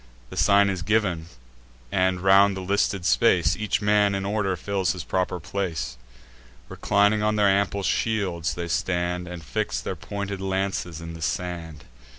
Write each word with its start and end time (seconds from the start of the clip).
The 0.31 0.35
sign 0.35 0.67
is 0.71 0.81
giv'n; 0.81 1.25
and, 1.91 2.21
round 2.21 2.57
the 2.57 2.61
listed 2.61 3.05
space, 3.05 3.55
Each 3.55 3.83
man 3.83 4.15
in 4.15 4.25
order 4.25 4.55
fills 4.55 4.93
his 4.93 5.03
proper 5.03 5.39
place. 5.39 5.95
Reclining 6.69 7.21
on 7.21 7.35
their 7.35 7.47
ample 7.47 7.83
shields, 7.83 8.55
they 8.55 8.67
stand, 8.67 9.27
And 9.27 9.43
fix 9.45 9.79
their 9.79 9.95
pointed 9.95 10.41
lances 10.41 11.01
in 11.01 11.13
the 11.13 11.21
sand. 11.21 11.83